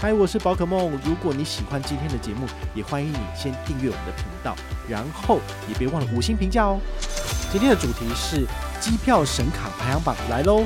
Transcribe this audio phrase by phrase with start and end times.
[0.00, 0.96] 嗨，我是宝可梦。
[1.04, 4.54] 如果你喜欢今天的节目，也欢迎你先订阅我们的频道，
[4.88, 6.78] 然后也别忘了五星评价哦。
[7.50, 8.46] 今天的主题是
[8.80, 10.62] 机票神卡排行榜来喽。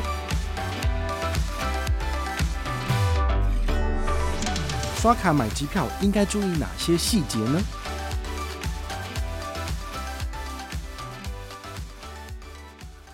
[4.96, 7.58] 刷卡买机票应该注意哪些细节呢？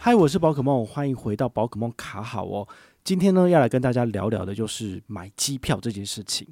[0.00, 2.66] 嗨，我是宝可梦，欢迎回到宝可梦卡好哦。
[3.08, 6.46] 今天呢，要来跟大家聊聊的就是买机票这件事情。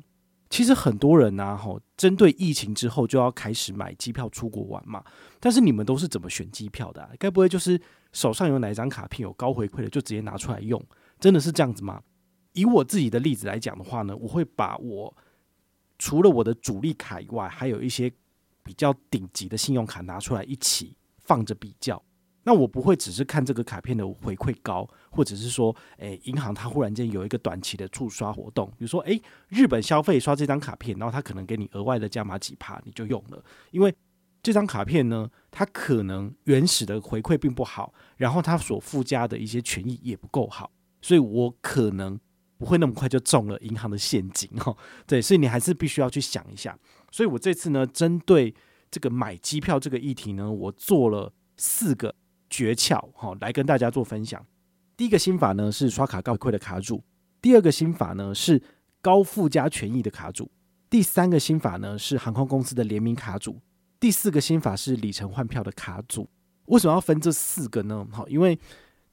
[0.48, 5.05] 其实很多人呢，吼，针对疫情之后就要开始买机票出国玩嘛。
[5.38, 7.11] 但是你们都是怎么选机票的啊？
[7.19, 7.78] 该不会就是
[8.14, 10.83] 手上有哪一张卡片有高回馈的，就直接拿出来用？
[11.20, 12.00] 真的是这样子吗？
[12.55, 15.14] 以我自己的例子来讲的话呢，我会把我
[15.98, 18.11] 除了我的主力卡以外，还有一些
[18.62, 22.02] 比较顶级的信用卡拿出来一起放着比较。
[22.46, 33.44] 那我不会只是看这个卡片的回馈高，或者是说，诶，银行它忽然间有一个短期的促刷活动，比如说，诶，日本消费刷这张卡片，然后它可能给你额外的加码几趴，你就用了。
[33.72, 33.92] 因为
[34.44, 40.70] 这张卡片呢，它可能原始的回馈并不好，然后它所附加的一些权益也不够好，
[41.03, 42.16] 所以我可能
[42.58, 44.77] 不会那么快就中了银行的陷阱哦。
[45.05, 46.78] 对，所以你还是必须要去想一下。
[47.10, 48.55] 所以我这次呢，针对
[48.88, 52.14] 这个买机票这个议题呢，我做了四个。
[52.57, 54.43] 诀窍哈，来跟大家做分享。
[54.97, 57.05] 第一个心法呢是刷卡高回馈的卡主，
[57.43, 58.62] 第二个心法呢是
[59.03, 60.51] 高附加权益的卡主，
[60.89, 63.61] 第三个心法呢是航空公司的联名卡主，
[64.01, 66.27] 第四个心法是里程换票的卡主。
[66.65, 68.07] 为什么要分这四个呢？
[68.11, 68.59] 好，因为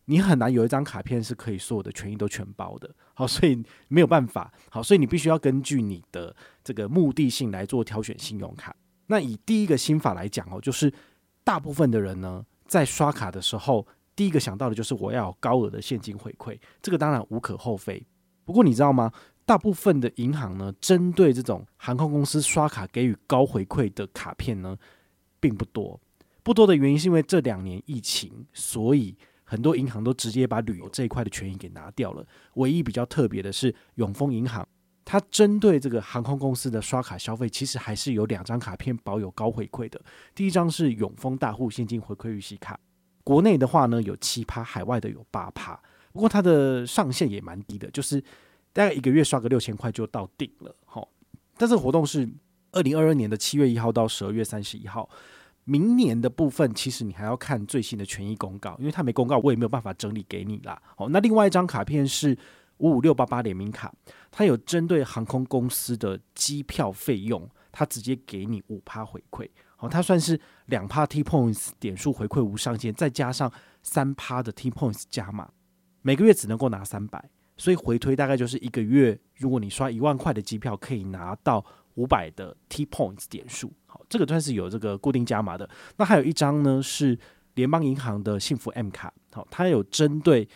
[0.06, 6.34] 你很难有一张卡片是可以所有的权益都全包的，好，所以没有办法，好，所以你必须要根据你的
[6.64, 8.74] 这个目的性来做挑选信用卡。
[9.08, 10.94] 那以第一个心法来讲哦，就是
[11.44, 12.46] 大部分的人呢。
[12.74, 13.86] 在刷卡的时候，
[14.16, 18.04] 第一个想到的就是我要有高额的现金回馈，这个当然无可厚非。
[18.44, 19.12] 不过你知道吗？
[19.46, 24.76] 大部分的银行呢，针对这种航空公司刷卡给予高回馈的卡片呢，
[25.40, 26.02] 并不多。
[26.42, 32.26] 不多的原因是因为这两年疫情，所以很多银行都直接把旅游这一块的权益给拿掉了。
[32.56, 34.68] 唯一比较特别的是永丰银行，
[35.06, 40.02] 它针对这个航空公司的刷卡消费，其实还是有两张卡片保有高回馈的。
[40.34, 42.80] 第一张是永丰大户现金回馈预习卡，
[43.24, 45.78] 国内的话呢有七趴，海外的有八趴。
[46.14, 48.22] 不过它的上限也蛮低的，就是
[48.72, 50.74] 大概一个月刷个六千块就到顶了。
[50.86, 51.06] 齁，
[51.58, 52.28] 但是活动是
[52.72, 55.10] 二零二二年的七月一号到十二月三十一号，
[55.66, 60.82] 明年的部分其实你还要看最新的权益公告，因为它没公告，我也没有办法整理给你啦。
[60.96, 62.38] 好，那另外一张卡片是。
[62.78, 63.94] 五五六八八联名卡，
[64.32, 69.48] 它有针对航空公司的机票费用，它直接给你五趴回馈。
[69.76, 73.52] 好，它算是两趴 T Points 点数回馈无上限，再加上
[73.82, 75.50] 三趴的 T Points 加码，
[76.02, 81.64] 每个月只能够拿三百，所以回推大概就是一个月，如果你刷一万块的机票，可以拿到
[81.96, 83.72] 五百的 T Points 点数。
[83.86, 85.70] 好，这个算是有这个固定加码的。
[85.98, 87.18] 那还有一张呢，是
[87.56, 90.48] 联邦银行的幸福 M 卡，好，它有针对。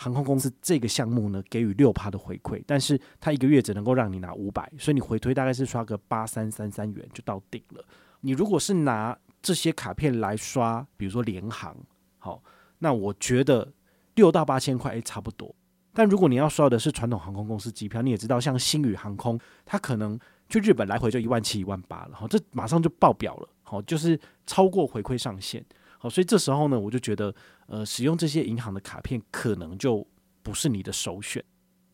[0.00, 7.84] 航空公司这个项目呢，给予六趴的回馈，但是它一个月只能够让你拿五百，所以你回推大概是刷个八三三三元就到顶了。
[8.20, 11.76] 你如果是拿这些卡片来刷，比如说联航，
[12.18, 12.40] 好，
[12.78, 13.72] 那我觉得
[14.14, 15.52] 六到八千块诶差不多。
[15.92, 19.36] 但如果你要刷的是传统航空公司机票，你也知道，像星宇航空，
[19.66, 20.16] 它可能
[20.48, 24.16] 去日本来回就一万七、一万八了，好，这马上就爆表了，好，就是
[24.46, 25.64] 超过回馈上限。
[26.00, 27.34] 好，所以这时候呢，我就觉得，
[27.66, 30.06] 呃，使用这些银行的卡片可能就
[30.44, 31.44] 不是你的首选，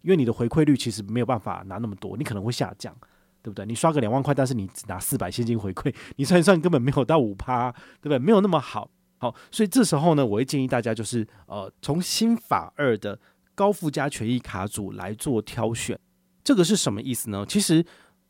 [0.02, 2.94] 因为你的回馈率其实没有办法拿那么多，你可能会下降，
[3.40, 3.64] 对不对？
[3.64, 8.18] 你刷个两万块，但是你只拿四百现金回馈，你算一算根本没有到五趴，对不对？
[8.18, 8.90] 没有那么好。
[9.16, 13.18] 好，所以这时候呢，我会建议大家就是，呃，从新法二的
[13.54, 15.98] 高附加权益卡组来做挑选。
[16.42, 17.46] 这个是什么意思呢？
[17.48, 17.82] 其实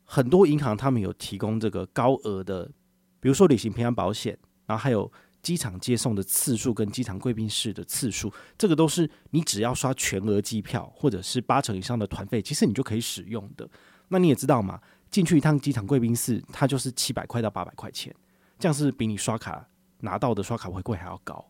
[0.05, 2.71] 很多银行他们有提供这个高额的，
[3.19, 4.37] 比如说旅行平安保险，
[4.67, 5.11] 然后还有。
[5.45, 13.69] 机场接送的次数跟机场贵宾室的次数，这个都是你只要刷全额机票或者是八成以上的团费，其实你就可以使用的。
[14.07, 14.81] 那你也知道嘛，
[15.11, 18.11] 进去一趟机场贵宾室，它就是七百块到八百块钱，
[18.57, 19.63] 这样是比你刷卡
[19.99, 21.45] 拿到的刷卡回馈还要高，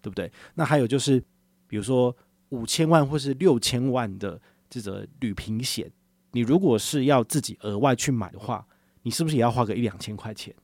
[0.00, 0.30] 对不对？
[0.54, 1.20] 那还有就是，
[1.66, 2.16] 比如说
[2.50, 4.40] 五千万或是六千万的
[4.70, 5.90] 这个旅平险，
[6.30, 8.64] 你如果是要自己额外去买的话，
[9.02, 10.54] 你是不是也要花个一两千块钱？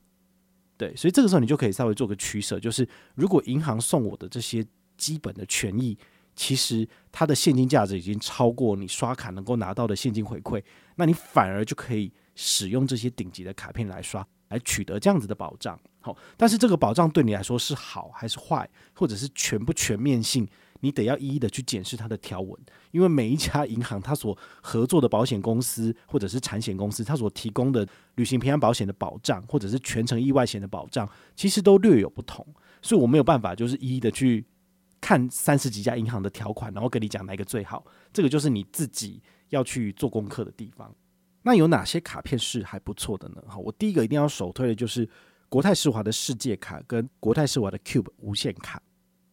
[0.79, 4.65] 对，所以这个时候你就可以稍微做个取舍，就是如果银行送我的这些
[4.97, 5.99] 基本的权益，
[6.37, 10.63] 其实它的现金价值已经超过你刷卡能够拿到的现金回馈，
[10.95, 15.77] 那你反而就可以使用这些顶级的卡片来刷，来取得这样子的保障。
[16.01, 20.47] 好，但是这个保障对你来说是好还是坏，或者是全不全面性，
[20.81, 22.59] 你得要一一的去检视它的条文，
[22.91, 27.87] 因为每一家银行它所合作的保险公司或者是产险公司，它所提供的
[28.17, 32.47] 旅行平安保险的保障，或者是全程意外险的保障，其实都略有不同，
[32.83, 34.45] 所以我没有办法就是一一的去
[35.01, 40.95] 看三十几家银行的条款，然后跟你讲哪一个最好，这个就是你自己要去做功课的地方。
[41.43, 43.43] 那有哪些卡片是还不错的呢？
[43.47, 45.09] 好，我第一个一定要首推的就是
[45.49, 48.83] 国泰世华的世界卡跟国泰世华的 Cube 无限卡。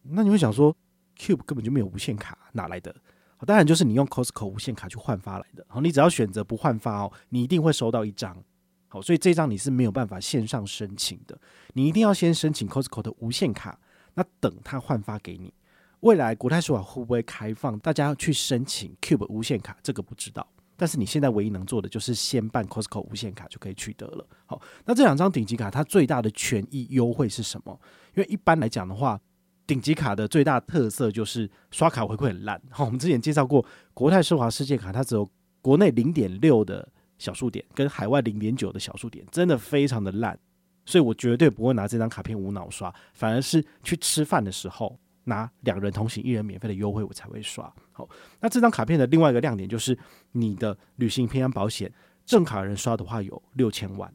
[0.02, 0.74] 那你会想说
[1.18, 2.94] ，Cube 根本就没有无限卡，哪来的？
[3.36, 5.64] 好，当然就是你用 Costco 无限卡去换发来的。
[5.68, 8.36] 好，你只要选择不换发哦，你一定会收到一张。
[8.88, 11.38] 好，所以这张你是没有办法线上申请的，
[11.74, 13.78] 你一定要先申请 Costco 的无限卡。
[14.14, 15.52] 那等他换发给你，
[16.00, 19.76] 未来国泰世华会不会开放大家去申请 Cube 无限卡？
[19.82, 20.48] 这个不知道。
[20.78, 24.26] 但是你现在唯一能做的就是先办 Costco 无限卡就可以取得了。
[24.46, 27.78] 好，那这两张顶级卡它最大的权益优惠是什么？
[28.14, 29.20] 因为一般来讲的话，
[29.66, 32.60] 顶级卡的最大特色就是刷卡回馈很烂。
[32.70, 35.28] 好，我们之前介绍过国泰世华世界卡，它只有
[35.60, 40.38] 国内零点六的小数点跟海外零点九的小数点，真的非常的烂。
[40.84, 44.98] 所以我绝对不会拿这张卡片无脑刷，反而是去吃饭的时候。
[45.28, 47.68] 拿两人同行一人免费的优惠，我才会刷。
[47.90, 48.08] 好，
[48.38, 49.98] 那这张卡片的另外一个亮点就是，
[50.30, 51.92] 你的旅行平安保险
[52.24, 54.08] 正卡人刷的话有六千万，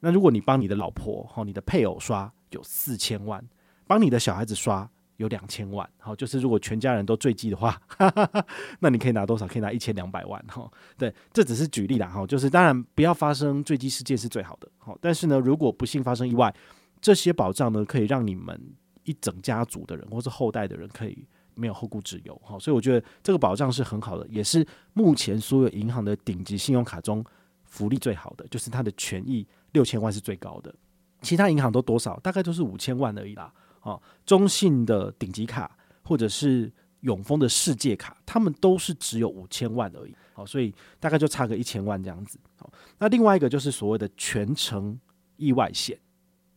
[0.00, 3.46] 那如果你帮你的老婆和你的配偶刷有四千万，
[3.88, 5.88] 帮你的小孩子刷有两千万。
[5.98, 7.80] 好，就是如果全家人都坠机的话，
[8.78, 9.48] 那你可以拿多少？
[9.48, 10.40] 可以拿一千两百万。
[10.46, 12.06] 哈，对，这只是举例啦。
[12.06, 14.68] 哈，就是当然不要发生坠机事件是最好的。
[14.78, 16.54] 好，但是呢，如果不幸发生意外，
[17.00, 18.60] 这些保障呢可以让你们。
[19.04, 27.24] 一整家族的人，或是后代的人，可以没有后顾之忧，哈，所以我觉得这个保障是很好的，也是目前所有银行的顶级信用卡中
[27.64, 30.74] 福利最好的，就是它的权益六千万是最高的，
[31.22, 32.20] 其他银行都多少？
[32.20, 33.50] 大概都是五千万而已啦，
[33.88, 36.70] 啊，中信的顶级卡或者是
[37.00, 44.98] 永丰的世界卡，他们都是只有五千万而已，好，所以大概就差个一千万这样子，好，那另外一个就是所谓的全程
[45.36, 45.98] 意外险。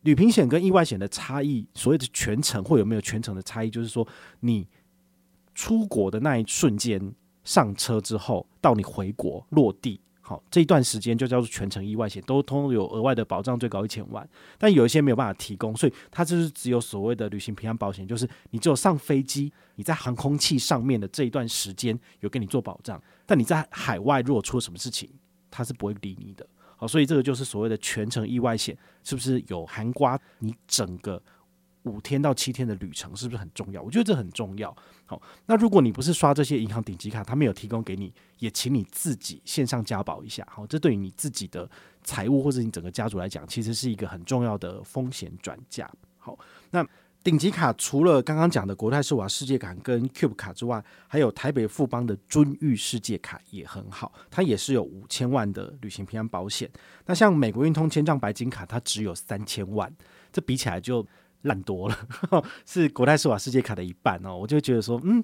[0.01, 4.07] 旅平险跟意外险的差异，所谓的全程或有没有全程的差异，就是说
[4.39, 4.67] 你
[5.53, 7.13] 出国的那一瞬间
[7.43, 10.01] 上车之后，到你回国落地，
[10.31, 14.25] 好，这一段时间就叫做全程意外险，都通有额外的保障，最高一千万。
[14.57, 25.09] 但有一些没有办法提供，所以它就是只有所谓的旅行平安保险，就是你只有上飞机，你在航空器上面的这一段时间有给你做保障，但你在海外如果出了什么事情，
[25.49, 26.47] 它是不会理你的。
[26.77, 31.21] 好，所以这个就是所谓的全程意外险，是不是有含括你整个
[31.83, 33.81] 五天到七天的旅程，是不是很重要？
[33.81, 34.75] 我觉得这很重要。
[35.05, 40.45] 好，那如果你不是刷这些银行顶级卡，他没有提供给你，也请你自己线上加保一下。
[40.49, 41.69] 好，这对于你自己的
[42.03, 45.89] 财务或者你整个家族来讲，其实是一个很重要的风险转嫁。
[46.17, 46.37] 好，
[46.69, 46.85] 那。
[47.23, 56.67] 顶级卡除了刚刚讲的国泰世华世界卡跟 Cube 卡之外，还有台北富邦的尊誉世界卡也很好，它也是有五千万的旅行平安保险。
[57.05, 59.95] 那像美国运通千账白金卡，它只有三千万，
[60.33, 61.05] 这比起来就
[61.43, 61.97] 烂多了，
[62.65, 64.37] 是国泰世华世界卡的一半哦。
[64.37, 65.23] 我就觉得说，嗯，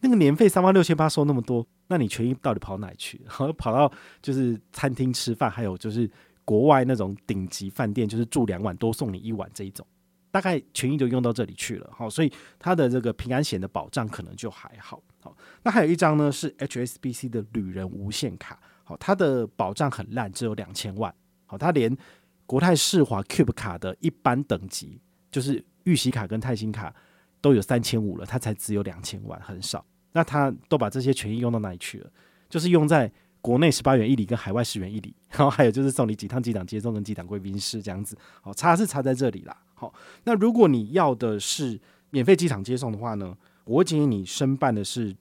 [0.00, 3.20] 那个年费三万六千八收那么多，那你权益到底跑哪去？
[3.24, 3.92] 然 后跑到
[4.22, 6.10] 就是餐厅吃饭，还有就是
[6.44, 9.86] 国外那种顶级饭店，就是住两晚多送你一晚这一种。
[10.30, 21.14] 大概权益就用到这里去了，好， 所以它的这个平安险的保障可能就还好，好，那还有一张呢是 HSBC 的旅人无限卡，好，它的保障很烂，只有两千万，
[21.46, 21.96] 好，它连
[22.44, 25.00] 国泰世华 Cube 卡的一般等级，
[25.36, 26.94] 就是玉玺卡跟泰兴卡
[27.42, 32.10] 都有三千五了，它才只有两千万，很少，那它都把这些权益用到哪里去了？
[32.48, 33.12] 就是用在。
[33.42, 39.56] 国内十八元一里跟海外十元一里，然后还有就是送你几趟机场接送跟机场贵宾室这样子，好，差是差在这里啦。
[39.72, 45.14] 好，那如果你要的是免费机场接送的话呢，我会建议你申办的是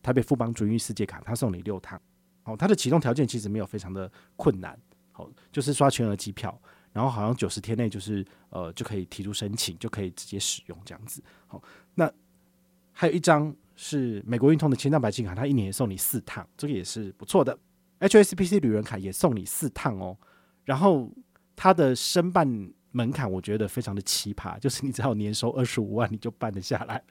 [0.00, 2.00] 台北富邦尊誉世界卡，他送你六趟。
[2.44, 4.78] 好，它的启动条件其实没有非常的困难，
[5.10, 6.56] 好，就是刷全额机票，
[6.92, 11.22] 然后好像九十天内就是呃就可以提出申请，就可以直接使用这样子。
[11.46, 11.62] 好，
[11.94, 12.10] 那
[12.92, 17.58] 还有一张是美国运通的千帐白金卡，它一年也送你四趟，这个也是不错的。
[18.00, 20.16] HSBC 旅人卡也送你四趟哦，
[20.64, 21.10] 然后
[21.54, 22.46] 它的申办
[22.90, 27.02] 门槛我觉得非常的奇葩， 就是你只要年收二十五万你就办得下来，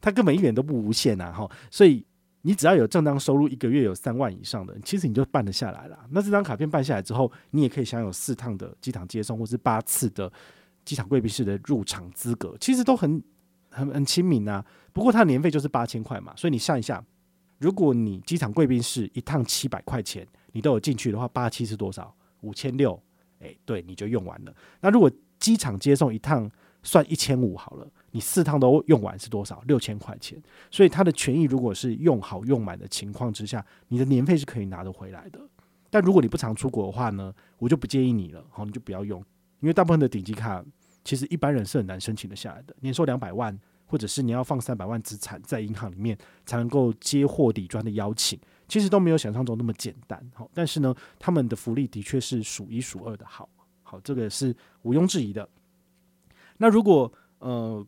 [0.00, 2.06] 它根本一点都不无限啊哈，所以
[2.42, 5.98] 你只要有正当收入一个月有三万以上的，其实你就办得下来了。
[6.10, 10.30] 那这张卡片办下来之后，你也可以享有四趟的机场接送，或是八次的
[10.84, 13.22] 机场贵宾室的入场资格，其实都很
[13.70, 14.64] 很很亲民啊。
[14.92, 17.02] 不过它年费就是八千块嘛，所以你算一下。
[17.58, 22.12] 如果你机场贵宾室一趟七百块钱，你都有进去的话，八七是多少？
[22.40, 23.00] 五千六，
[23.38, 24.52] 哎，对，你就用完了。
[24.80, 25.08] 那如果
[25.38, 26.50] 机场接送一趟
[26.82, 29.62] 算一千五好了，你四趟都用完是多少？
[29.66, 30.42] 六千块钱。
[30.70, 35.40] 所以它的权益如果是用好用满的情况之下，你的年费是可以拿得回来的。
[35.90, 39.20] 但如果你不常出国的话呢，我就不建议你了，好，你就不要用，
[39.60, 40.64] 因为大部分的顶级卡
[41.04, 43.58] 其实一般人是很难申请得下来的，年收两百万。
[43.84, 50.18] 或者是你要放三百万资产在银行里面才能够接获底专的邀请，其实都没有想象中那么简单。
[50.32, 53.46] 好，但是呢，他们的福利的确是数一数二的好，
[53.82, 55.46] 好，这个是毋庸置疑的。
[56.56, 57.86] 那如果呃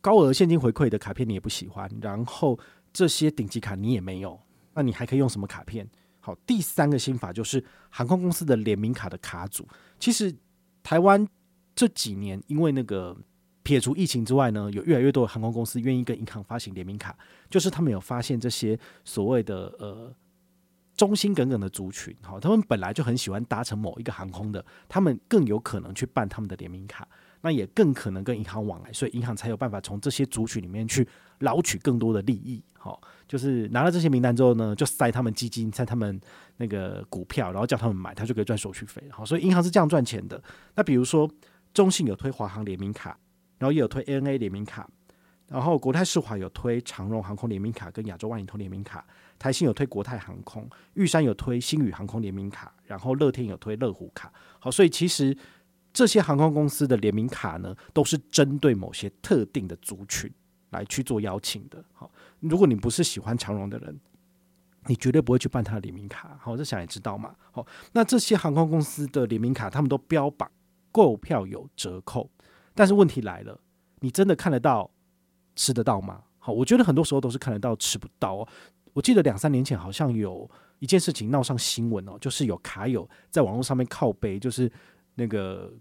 [0.00, 2.58] 高额现金回馈的卡片你也不喜欢，然后
[2.92, 4.40] 这些顶级卡你也没有，
[4.74, 5.88] 那你还可以用什么卡片？
[6.20, 9.66] 好，第三个心法就是航空公司的联名卡的卡组。
[9.98, 10.34] 其实
[10.82, 11.26] 台湾
[11.74, 13.16] 这几年因为那个。
[13.62, 17.16] 撇除疫情之外呢，有越来越多的航空公司愿意跟银行发行联名卡，
[17.50, 20.12] 就是他们有发现这些所谓的呃
[20.96, 27.06] 忠心耿耿的族群，好，他们本来就很喜欢搭乘某一个航空的，他们更有可能去办他们的联名卡，
[27.40, 31.06] 那也更可能跟银行往来，所以银行才有办法从这些族群里面去
[31.38, 36.20] 捞取更多的利益，好，就是拿了这些名单之后呢，就塞他们基金，塞他们
[36.56, 40.42] 那个股票，然后叫他们买，他就可以赚手续费，好，所以银行是这样赚钱的。
[40.74, 41.30] 那比如说
[41.72, 43.18] 中信有推华航联名卡。
[43.60, 44.88] 然后也有推 ANA 联名卡，
[45.46, 49.06] 然后国泰世华有推长荣航空联名卡跟亚洲万里通联名卡，
[49.38, 54.32] 台新有推国泰航空，玉山有推星宇航空联名卡，然后乐天有推乐虎卡。
[54.58, 55.36] 好，所以其实
[55.92, 60.30] 这些航空公司的联名卡呢，都是针对某些特定的族群
[60.70, 61.84] 来去做邀请的。
[61.92, 63.98] 好，如果你不是喜欢长荣的人，
[64.86, 66.38] 你绝对不会去办他的联名卡。
[66.40, 67.34] 好，这想也知道嘛。
[67.50, 70.50] 好，那这些航空公司的联名卡，他们都标榜
[70.92, 72.30] 购票有折扣。
[72.74, 73.60] 但是问题来了，
[73.98, 74.90] 你真的看得到、
[75.54, 76.22] 吃得到吗？
[76.38, 78.48] 好，我觉得很多时候都是看得到、吃不到哦。
[78.92, 84.70] 我记得两三年前好像有一件事情闹上新闻哦，就是有卡友在网络上面靠背，就是
[85.14, 85.72] 那个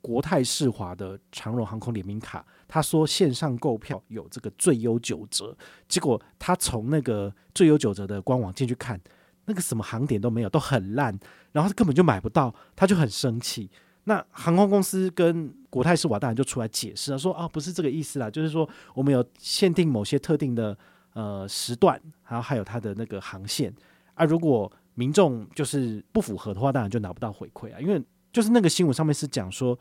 [0.00, 5.56] 国泰世华的长荣航空联名卡，他说线上购票有这个最优九折，
[5.88, 9.00] 结果他从那个最优九折的官网进去看，
[9.44, 11.18] 那个什么航点都没有，都很烂，
[11.52, 13.70] 然后他根本就买不到，他就很生气。
[14.04, 20.76] 那航空公司跟国泰世华当然就出来解释了，说啊不是这个意思啦，就是说我们有限定某些特定的
[21.12, 23.72] 呃时段，然后还有它的那个航线
[24.14, 29.78] 啊，如果民众就是不符合的话，当然就拿不到回馈啊，因为就是那个新闻上面是讲说，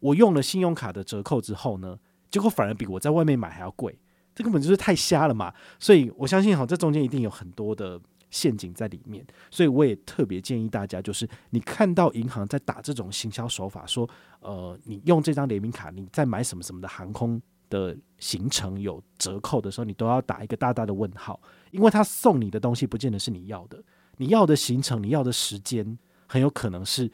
[0.00, 1.98] 我用了信用卡的折扣之后呢，
[2.30, 3.98] 结果反而比我在外面买还要贵，
[4.34, 8.00] 这根本就是太瞎了嘛，所以我相信哈，这中间一定有很多的。
[8.32, 14.08] 陷阱在里面，所以我也特别建议大家，就是你看到银行在打这种行销手法，说，
[14.40, 21.38] 呃，你用这张联名卡，你在买什么什么的航空的行程有折扣的时候，你都要打一个大大的问号，
[21.72, 23.84] 因为他送你的东西不见得是你要的，
[24.16, 27.12] 你要的行程，你要的时间，很有可能是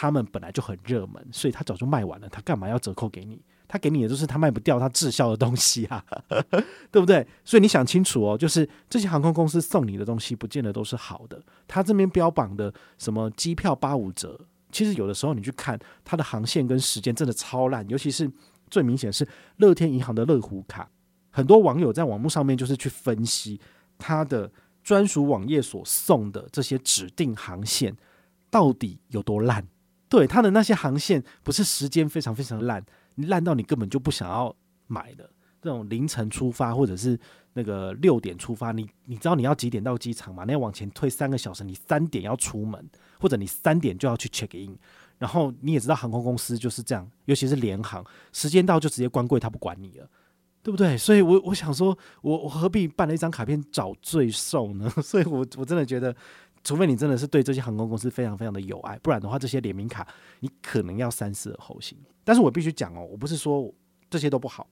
[0.00, 3.42] 他们本来就很热门，所以他早就卖完了，他干嘛要折扣给你？
[3.66, 6.04] 他给你的都是他卖不掉、他滞销的东西啊，
[6.92, 7.26] 对不对？
[7.44, 11.42] 所以你想清楚哦，就是这些航空公司送你的东西，不见得都是好的。
[11.66, 14.40] 他这边标榜的什么机票八五折，
[14.70, 17.84] 其实有的时候你去看它的航线跟时间，真的超烂。
[17.88, 18.30] 尤其是
[18.70, 19.26] 最明显是
[19.56, 20.88] 乐天银行的乐虎卡，
[21.30, 23.60] 很多网友在网络上面就是去分析
[23.98, 24.48] 它的
[24.84, 27.96] 专属网页所送的这些指定航线
[28.48, 29.66] 到底有多烂。
[30.08, 32.84] 对，它的那些航线不是时间非常非常烂。
[33.26, 34.54] 烂到你根本就不想要
[34.86, 35.28] 买的
[35.60, 37.18] 这种凌晨出发，或者是
[37.52, 40.44] 那个六点出发，你你知道你要几点到机场吗？
[40.46, 42.88] 那要往前推三个小时，你三点要出门，
[43.18, 44.78] 或者你三点就要去 check in，
[45.18, 50.08] 然后你也知道航空公司就是这样，尤其是联航，时间到就直接关柜，他不管你了，
[50.62, 50.96] 对不对？
[50.96, 54.88] 所以我，我我想说，我我何必办了一张卡片找罪受呢？
[55.02, 56.14] 所以我我真的觉得。
[56.68, 60.06] 除非你真的是对这些航空公司非常非常的有爱，不然的话，这些联名卡
[60.40, 61.96] 你可能要三思而后行。
[62.22, 63.72] 但是我必须讲哦，我不是说
[64.10, 64.68] 这些都不好。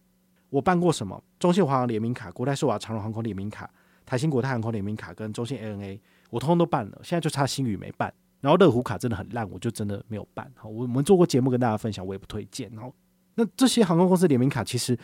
[0.51, 1.19] 我办过什么？
[1.39, 3.71] 中信华航联名卡、国泰世华长荣航空联名卡、
[4.05, 5.99] 台新国泰航空联名卡跟中信 ANA，
[6.29, 7.01] 我通通都办了。
[7.03, 8.13] 现在就差星宇没办。
[8.43, 10.53] 然后乐虎卡真的很烂，我就真的没有办。
[10.55, 12.71] 好，我们做过节目跟大家分享，我也不推荐。
[12.75, 12.95] 然后，
[13.37, 14.97] 那这些航空公司联名卡，其实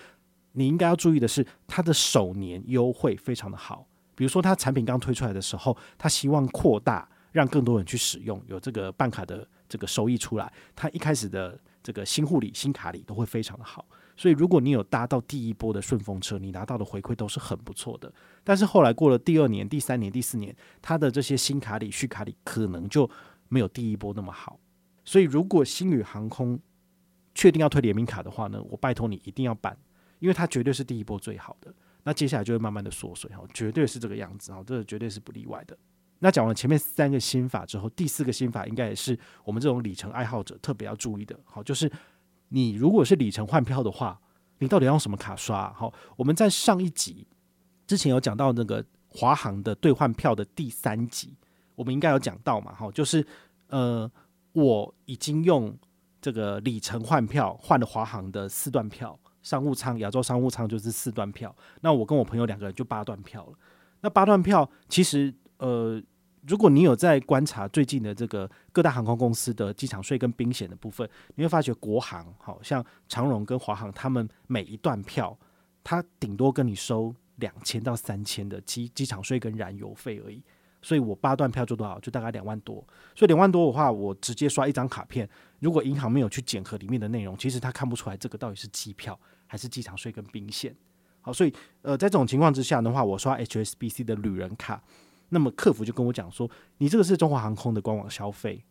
[0.52, 3.86] 你应该要注意的是，它的首年优惠非常的好。
[4.22, 10.52] 比如说，他产品刚推出来的时候，他希望扩大，让更多人去使用，有这个办卡的这个收益出来。
[10.76, 13.84] 他一开始的这个新护理、新卡里都会非常的好。
[14.16, 18.14] 所以，如果你有搭到第一波的顺风车，你拿到的回馈都是很不错的。
[18.44, 23.10] 但是后来过了第二年、第三年、第四年，他的这些新卡里、续卡里可能就
[23.48, 24.56] 没有第一波那么好。
[25.04, 26.56] 所以，如果星宇航空
[27.34, 29.76] 确定要推联名卡的话呢，我拜托你一定要办，
[30.20, 31.74] 因为它绝对是第一波最好的。
[32.04, 35.76] 那接下来就会慢慢的缩水哈，绝对是这个样子哈，这个绝对是不例外的。
[36.18, 41.90] 那讲完前面三个心法之后，第四个心法应该也是我们这种里程爱好者特别要注意的，好，就是
[42.48, 44.20] 你如果是里程换票的话，
[44.58, 45.72] 你到底要用什么卡刷？
[45.72, 47.26] 好，我们在上一集
[47.86, 51.36] 之前有讲到那个华航的兑换票的第三集，
[51.74, 52.72] 我们应该有讲到嘛？
[52.72, 53.26] 哈，就是
[53.66, 54.08] 呃，
[54.52, 55.76] 我已经用
[56.20, 61.54] 这个里程换票换了华航的四段票，商务舱、亚洲商务舱就是四段票。
[61.80, 63.52] 那我跟我朋友两个人就八段票了。
[64.00, 66.02] 那八段票其实呃。
[66.44, 75.38] 如果你有在观察最近的这个各大航空公司的机场税跟宾险的部分，你会发觉国航好像长荣跟华航，他们每一段票，
[75.84, 80.42] 它顶多跟你收两千到三千的机机场税跟燃油费而已。
[80.82, 81.98] 所以我八段票就多少？
[82.00, 82.84] 就大概两万多。
[83.14, 85.26] 所以两万多的话，我直接刷一张卡片，
[85.60, 90.76] 如果银行没有去检核里面的内容，其实他看不出来这个到底是机票还是机场税跟宾线。
[91.20, 94.82] 好，所以呃，在这种情况之下的话，我刷 HSBC 的旅人卡。
[95.28, 98.62] 那么客服就跟我讲说，你这个是中华航空的官网消费，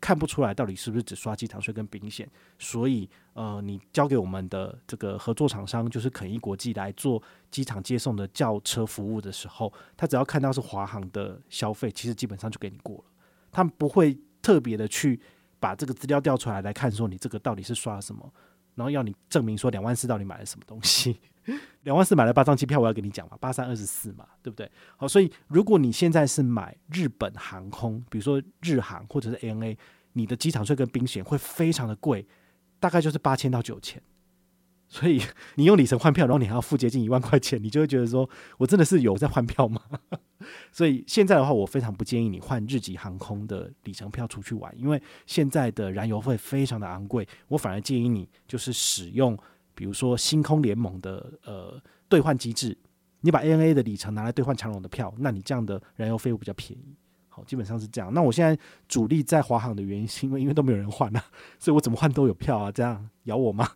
[0.00, 2.28] 看不出来到底是不是只刷机场税跟宾险，
[2.58, 13.04] 所以呃，你交给我们的这个合作厂商就是肯一国际来做机场接送的轿车服务的时候，他只要看到是华航的消费，其实基本上就给你过了，
[13.52, 15.20] 他们不会特别的去
[15.58, 18.32] 把这个资料调出来来看说你这个到底是刷什么，
[18.74, 21.20] 然后要你证明说两万四到底买了什么东西。
[21.82, 24.70] 两万四买了八张机票，我要跟你讲嘛，八三二十四嘛，对不对？
[24.96, 29.76] 好，所以如果你现在是买日本航空，比如说日航或者是 ANA，
[30.12, 32.26] 你的机场税跟冰险会非常的贵，
[32.78, 34.00] 大概就是八千到九千。
[34.90, 35.22] 所以
[35.54, 38.28] 你用里程换票，然后你还要付接近一万块钱，你就会觉得说
[38.58, 39.80] 我真的是有在换票吗？
[40.72, 49.38] 所以现在的话，我非常不建议你换日籍航空的里程票出去玩，因为现在的燃油费非常的昂贵，我反而建议你就是使用。
[49.72, 52.76] 比如说星空联盟的呃兑换机制，
[53.20, 56.94] 你把 ANA 的里程拿来兑换长荣的票，那你这样的燃油费会比较便宜。
[57.46, 58.12] 基本上是这样。
[58.12, 61.24] 那我现在主力在华航的原因，是因为因为都没有人换啊，
[61.58, 62.70] 所以我怎么换都有票啊。
[62.70, 63.68] 这样咬我吗？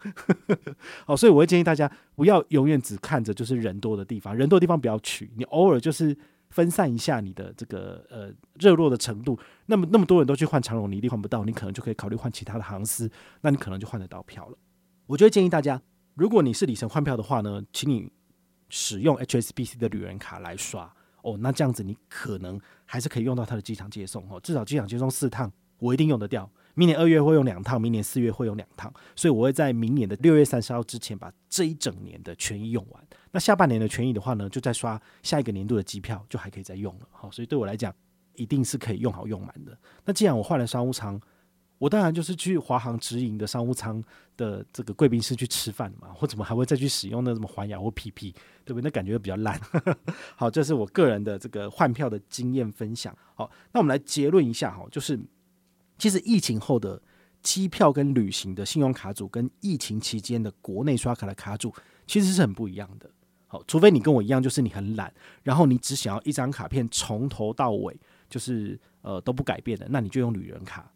[1.06, 6.16] 好，所以我会建议大家不要永远只看着就是人多的地方，人多的地方不要去，你偶尔就是
[6.50, 9.38] 分散一下你的这个呃热络的程度。
[9.66, 14.58] 那么那么多人都去换长荣，你一定换不到，你可能就可以考虑换其他的航司，那你可能就换得到票了。
[15.06, 15.80] 我就会建议大家。
[16.14, 18.08] 如果你是里程换票的话呢，请你
[18.68, 20.94] 使用 HSBC 的旅人卡来刷
[21.24, 21.36] 哦。
[21.40, 26.48] 那这样子你可能还是可以用到它的机场接送哦，至少机场接送四趟，我一定用得掉。
[26.74, 33.06] 明年二月会用两趟，明年四月会用两趟，所以我会在明年的六月三十号之前把这一整年的权益用完。
[33.32, 37.08] 那下半年的权益的话呢，就再刷下一个年度的机票，就还可以再用了。
[37.10, 37.94] 好，所以对我来讲，
[38.34, 39.76] 一定是可以用好用满的。
[40.04, 41.20] 那既然我换了商务舱。
[41.84, 44.02] 我当然就是去华航直营的商务舱
[44.38, 48.32] 的这个贵宾室去吃饭嘛，我怎么还会再去使用那什么环亚或 PP，
[48.64, 48.84] 对不对？
[48.84, 49.60] 那感觉比较烂。
[50.34, 53.14] 好，这是我个人的这个换票的经验分享。
[53.34, 55.20] 好，那我们来结论一下哈，就是
[55.98, 56.98] 其实疫情后的
[57.42, 61.70] 机票跟旅行的信用卡组跟疫情期间的国内刷卡的卡组
[62.06, 63.10] 其实是很不一样的。
[63.46, 67.94] 好，除非你跟我一样，就是你很懒，然后你只想要一张卡片从头到尾
[68.30, 70.90] 就是呃都不改变的，那你就用旅人卡。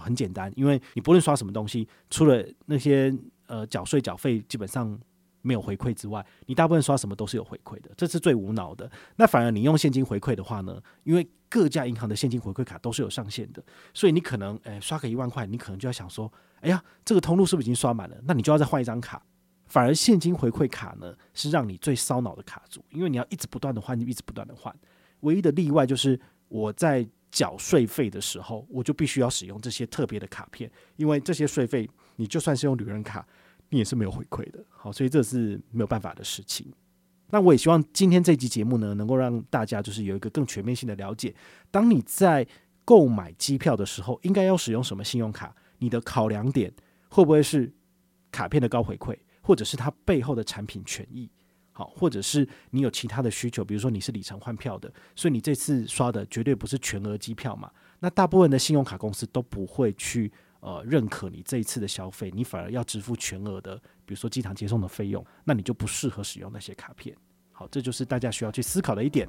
[0.00, 3.14] 很简单，因为你不论刷什么东西，除了那些
[3.46, 4.98] 呃缴税缴费基本上
[5.42, 8.90] 没有回馈之外，你大部分刷什么都是有回馈的，这是最无脑的。
[9.16, 13.62] 那反而你用现金回馈的话呢，因为各家银行的现金回馈卡都是有上限的，
[13.94, 18.16] 所以你可能诶、刷个一万块，你可能就要想说，哎呀，这个通路是不是已经刷满了？
[18.24, 19.22] 那你就要再换一张卡。
[19.66, 24.74] 反而现金回馈卡呢，是让你最烧脑的卡组，因为你要一直不断的换，一直不断的换。
[25.20, 27.08] 唯一的例外就是我在。
[27.36, 33.26] 缴税费的时候，我就必须要使用这些特别的卡片，因为这些税费你就算是用旅人卡，
[33.68, 34.64] 你也是没有回馈的。
[34.70, 36.72] 好，所以这是没有办法的事情。
[37.28, 41.34] 那我也希望今天这集节目呢，能够让大家就是有一个更全面性的了解。
[41.70, 42.46] 当你在
[42.86, 45.54] 购买机票的时候，应该要使用什么信用卡？
[45.76, 46.72] 你的考量点
[47.10, 47.70] 会不会是
[48.32, 51.30] 卡片的高回馈，或者是它背后的产品权益？
[51.76, 57.70] 好，或者是你有其他的需求，比如说你是里程换票的，所以你这次刷的绝对不是全额机票嘛？
[58.00, 67.14] 那大部分的信用卡公司都不会去呃认可你这一次的消费，你反而要支付全额的，比如说机场接送的费用，那你就不适合使用那些卡片。
[67.52, 69.28] 好，这就是大家需要去思考的一点。